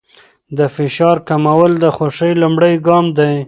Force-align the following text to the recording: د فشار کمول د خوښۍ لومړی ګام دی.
د 0.57 0.59
فشار 0.75 1.17
کمول 1.29 1.71
د 1.83 1.85
خوښۍ 1.95 2.31
لومړی 2.41 2.73
ګام 2.87 3.05
دی. 3.17 3.33